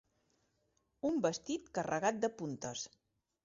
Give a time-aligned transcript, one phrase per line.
[1.11, 2.87] Un vestit carregat de puntes.